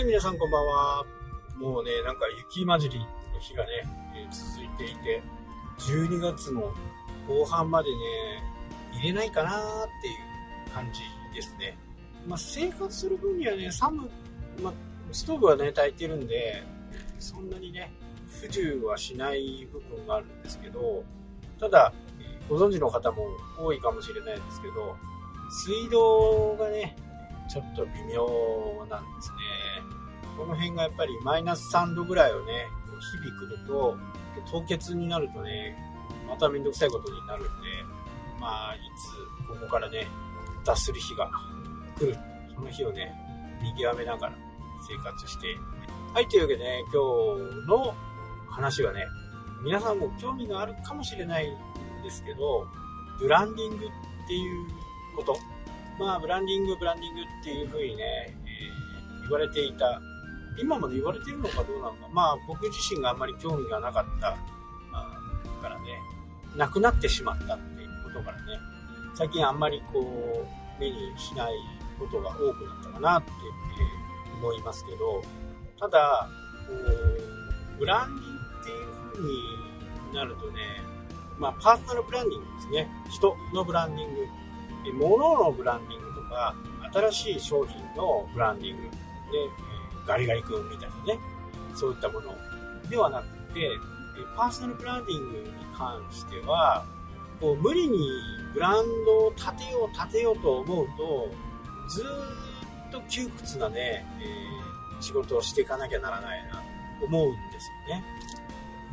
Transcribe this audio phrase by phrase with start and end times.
[0.00, 1.04] い、皆さんこんばんは。
[1.58, 3.06] もうね、なんか雪混じりの
[3.38, 3.70] 日がね、
[4.14, 5.22] えー続いていて、
[5.78, 6.72] 12月の
[7.28, 7.96] 後半までね、
[8.92, 11.00] 入れないかなーっていう感じ
[11.34, 11.76] ですね。
[12.26, 14.08] まあ、生活する分にはね、寒、
[14.62, 14.72] まあ、
[15.12, 16.62] ストーブはね、炊いてるんで、
[17.18, 17.92] そんなにね、
[18.40, 21.04] 不自由はしない部分があるんですけど、
[21.58, 21.92] ただ、
[22.48, 24.96] ご存知の方も多いかもしれないですけど、
[25.50, 26.96] 水道がね、
[27.50, 29.69] ちょっと微妙なんですね。
[30.40, 32.66] この辺がやっぱりマイナス3度ぐらいをね、
[33.12, 33.98] 日々来ると、
[34.50, 35.76] 凍結になるとね、
[36.26, 37.50] まためんどくさいことになるんで、
[38.40, 40.06] まあ、いつここからね、
[40.64, 41.30] 脱する日が
[41.98, 42.16] 来る。
[42.54, 43.12] その日をね、
[43.62, 44.34] 見極めながら
[44.88, 45.46] 生活して。
[46.14, 47.94] はい、というわけでね、今日の
[48.48, 49.06] 話はね、
[49.62, 52.66] 皆さんも興味があるかもしれないんですけど、
[53.18, 53.88] ブランディングっ
[54.26, 54.66] ていう
[55.14, 55.36] こと。
[55.98, 58.04] まあ、ブランディング、ブランディングっていう風にね、
[58.46, 58.90] えー
[59.30, 60.00] 言われていた。
[60.58, 62.08] 今まで言われてるのかどうなのか。
[62.12, 64.36] まあ、僕自身があんまり興味がなかった、
[65.60, 66.00] からね、
[66.56, 68.58] なくなってしまったっていうことからね、
[69.14, 71.52] 最近あんまりこう、目にしない
[71.98, 73.30] ことが多くなったかなって、
[74.40, 75.22] 思いますけど、
[75.78, 76.28] ただ、
[76.66, 79.22] こう、ブランディングっていう風
[80.08, 80.60] になるとね、
[81.38, 82.88] まあ、パーソナルブランディングですね。
[83.10, 84.26] 人のブランディング。
[84.86, 86.54] え物のブランディングとか、
[86.92, 88.90] 新しい商品のブランディングで、
[90.06, 91.20] ガリガリ君みたいなね、
[91.74, 92.34] そういったもの
[92.88, 93.70] ではなくて、
[94.36, 95.44] パーソナルブランディングに
[95.76, 96.84] 関しては、
[97.40, 97.98] こう無理に
[98.52, 101.28] ブランドを立てよう立てようと思うと、
[101.88, 104.60] ずっと窮屈なね、えー
[105.02, 106.56] 仕事をしていかなきゃならないな
[107.00, 108.04] と思うんですよね。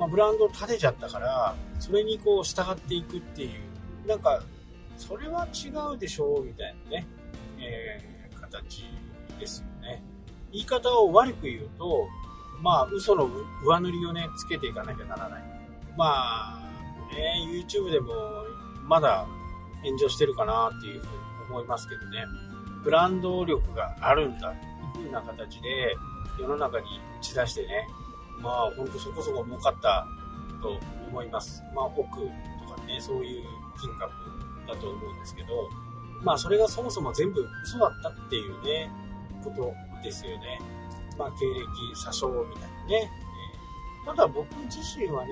[0.00, 3.50] まあ、ブランドを立てちゃったから、それにこう従っていくってい
[4.04, 4.42] う、なんか、
[4.96, 7.06] それは違うでしょうみたいなね、
[7.60, 8.84] えー形
[9.38, 10.02] ですよね。
[10.52, 12.06] 言い方を悪く言うと、
[12.60, 13.28] まあ、嘘の
[13.64, 15.42] 上塗りをね、つけていかなきゃならない。
[15.96, 16.60] まあ、
[17.12, 18.12] ね、YouTube でも
[18.86, 19.26] まだ
[19.84, 21.12] 炎上してるかなっていうふうに
[21.50, 22.24] 思いますけどね。
[22.82, 24.52] ブランド力があるんだっ
[24.92, 25.96] ていう風な形で
[26.38, 26.86] 世の中に
[27.20, 27.86] 打ち出してね、
[28.40, 30.06] まあほんとそこそこ儲かった
[30.60, 31.62] と思います。
[31.74, 33.44] まあ億とかね、そういう
[33.80, 34.10] 金額
[34.66, 35.48] だと思うんですけど、
[36.22, 38.90] まあそれがそもそも全部嘘だったっていうね、
[39.44, 40.60] ことですよね。
[41.18, 43.10] まあ経歴詐称みたいなね。
[44.04, 45.30] ただ僕自身はね、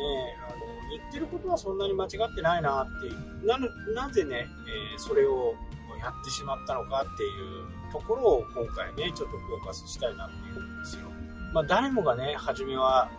[0.49, 0.59] あの、
[0.91, 3.47] 言ってることはそんなに間違ってないなっていう。
[3.47, 3.59] な、
[4.07, 4.47] なぜね、
[4.93, 5.55] えーそれを
[6.01, 11.09] やってしまったのかっていうところを今回ね、ちょっとフォーカスしたいなっていうんですよ。
[11.53, 13.11] まあ誰もがね、初めは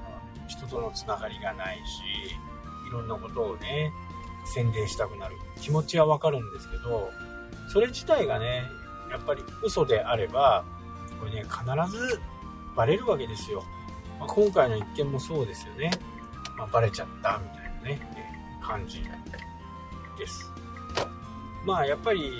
[0.47, 2.01] 人とのつながりがないし、
[2.87, 3.91] いろんなことをね、
[4.45, 7.11] 宣伝したくなる気持ちはわかるんですけど、
[7.71, 8.63] それ自体がね、
[9.11, 10.65] やっぱり嘘であれば、
[11.21, 12.19] これね、必ず
[12.75, 13.63] バレるわけですよ。
[14.19, 15.91] まあ今回の一件もそうですよね。
[16.57, 19.01] まあ、バレちゃったみたいなね、えー感じ
[20.17, 20.51] です。
[21.65, 22.31] まあやっぱり、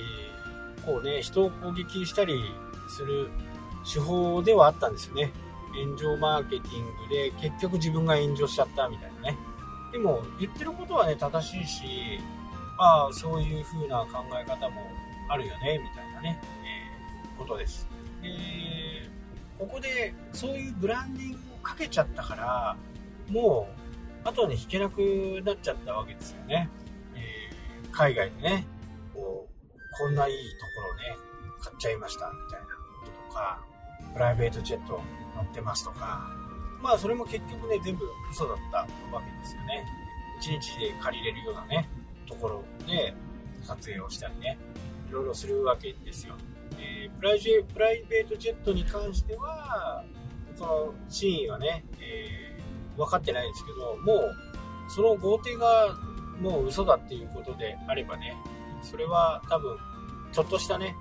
[0.86, 2.40] こうね、人を攻撃したり
[2.90, 3.30] する
[3.92, 5.32] 手法ではあったんですよね。
[5.74, 9.38] 炎上マーケティングで結局自分が炎上しちゃったみたいなね。
[9.92, 12.20] でも言ってることはね、正しいし、
[12.78, 14.82] ああ、そういう風な考え方も
[15.30, 16.81] あるよね、みたいなね、えー
[17.42, 17.88] ことです。
[18.22, 18.30] で、
[19.58, 22.78] ここでそういうブランディングをかけちゃったから、
[23.30, 23.70] も
[24.26, 26.70] う後に引けなくなっちゃったわけですよね。
[27.16, 28.66] えー海外でね、
[29.14, 31.18] こう、こんないいところをね、
[31.60, 33.66] 買っちゃいました、みたいなこととか、
[34.14, 35.02] プライベートジェット
[35.36, 36.32] 乗ってますとか、
[36.82, 38.88] まあそれも結局ね、全部嘘だったわ
[39.22, 39.86] けですよね。
[40.42, 41.90] 1日で借りれるようなね、
[42.28, 43.14] ところで
[43.64, 44.58] 撮影をしたりね、
[45.10, 46.36] いろいろするわけですよ。
[46.82, 50.04] えープライジプライベートジェットに関しては、
[50.56, 52.52] その真意はね、えー
[52.98, 54.36] 分かってないですけど、もう
[54.90, 55.96] その豪邸が
[56.42, 58.36] もう嘘だっていうことであればね、
[58.82, 59.78] それは多分、
[60.32, 60.96] ちょっとしたね、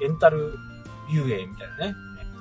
[0.00, 0.54] レンタル
[1.08, 1.94] 遊泳みたいなね、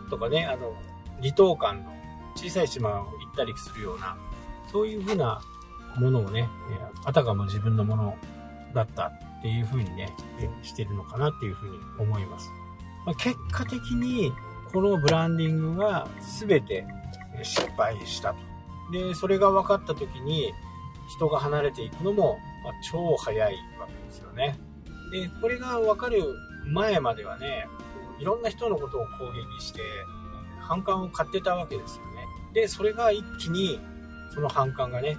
[0.09, 0.74] とかね、あの、
[1.21, 1.91] 離島間の
[2.36, 4.18] 小さい島を行ったりするような、
[4.71, 5.41] そういう風な
[5.97, 6.50] ものをね、
[7.06, 8.15] あたかも自分のもの
[8.74, 10.13] だったっていう風にね、
[10.62, 12.50] してるのかなっていう風に思います。
[13.06, 14.31] ま結果的に、
[14.72, 16.07] このブランディングが
[16.40, 16.86] 全て
[17.44, 18.38] 失敗したと。
[18.92, 20.54] で、それが分かった時に、
[21.10, 24.60] 人が離れていくのも、ま超早いわけですよね。
[25.12, 26.24] で、これが分かる
[26.68, 27.68] 前まではね、
[28.19, 29.81] いろんな人のことを攻撃して、
[30.60, 32.25] 反感を買ってたわけですよね。
[32.54, 33.80] で、それが一気に、
[34.34, 35.18] その反感がね、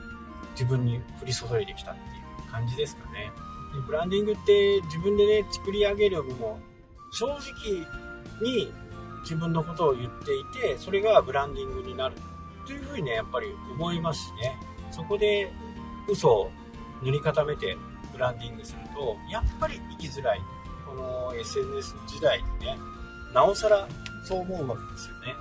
[0.53, 2.05] 自分に降り注いできたってい
[2.47, 3.32] う感じですかね。
[3.75, 6.61] でブランディングって自分でね、作り上げるも、
[7.10, 7.86] 正直
[8.40, 8.72] に
[9.22, 12.14] 自分のことを言っていて、それがブランディングになる
[12.66, 14.58] というふうにね、やっぱり思いますしね。
[14.90, 15.52] そこで
[16.08, 16.50] 嘘を
[17.02, 17.76] 塗り固めて
[18.12, 20.40] ブランディングすると、やっぱり生きづらい。
[20.86, 22.78] この SNS 時代にね、
[23.32, 23.86] なおさら
[24.24, 25.34] そう思うわけですよね。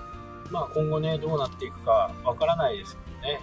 [0.51, 3.41] まあ今後ね、どうなっていくかわからないですけどね。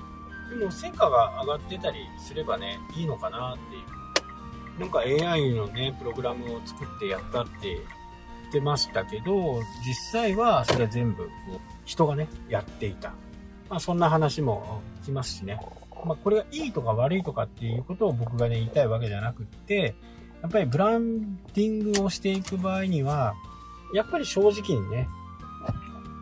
[0.51, 4.81] でも成果が上がってたりすればね、いいのかなっていう。
[4.81, 7.81] なんか AI のね、プログラムを作ってやったって
[8.49, 11.29] ってましたけど、実際はそれは全部
[11.85, 13.11] 人がね、やっていた。
[13.69, 15.61] まあそんな話も聞きますしね。
[16.05, 19.95] まあこれがいいとか悪いとかっていうことを僕がね、言いたいわけじゃなくって、
[20.43, 23.35] やっぱりブランディングをしていく場合には、
[23.93, 25.09] やっぱり正直にね、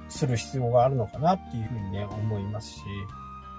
[0.09, 2.81] する必要があるのかなっていうふうにね、思いますし、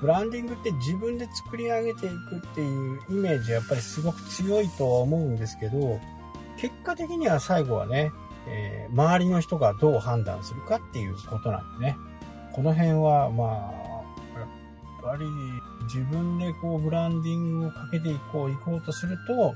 [0.02, 6.00] ブランディングって自分で作り上げていくっていうイメージはやっぱりすごく強いとは思うんですけど、
[6.58, 8.12] 結果的には最後はね、
[8.48, 11.98] えー、周りの人がどう判断するかっていうことなんでね。
[12.54, 14.48] この辺は、まあ、やっ
[15.04, 15.26] ぱり
[15.84, 19.54] 自分でこうブランディングをかけていこう、いこうとすると、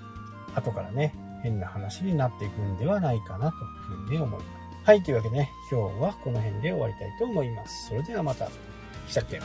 [0.56, 1.14] 後からね、
[1.44, 4.46] 変な話になっていくんではないかなというふうに思います。
[4.84, 7.88] はい、というわけでね、今日はこの辺で終わりたいと思います。
[7.88, 8.48] それではまた。
[9.08, 9.40] したっけ？